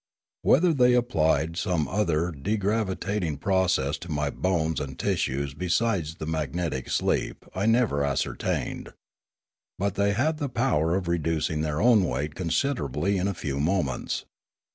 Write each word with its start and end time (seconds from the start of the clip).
Whether 0.41 0.73
they 0.73 0.95
applied 0.95 1.57
some 1.57 1.87
other 1.87 2.31
degravitating 2.31 3.39
process 3.39 3.99
to 3.99 4.11
my 4.11 4.31
bones 4.31 4.79
and 4.79 4.97
tissues 4.97 5.53
besides 5.53 6.15
the 6.15 6.25
magnetic 6.25 6.89
sleep 6.89 7.45
I 7.53 7.67
never 7.67 8.03
ascertained. 8.03 8.93
But 9.77 9.93
they 9.93 10.13
had 10.13 10.39
the 10.39 10.49
power 10.49 10.95
of 10.95 11.07
reducing 11.07 11.61
their 11.61 11.79
own 11.79 12.03
weight 12.05 12.33
considerably 12.33 13.17
in 13.19 13.27
a 13.27 13.35
few 13.35 13.59
moments. 13.59 14.25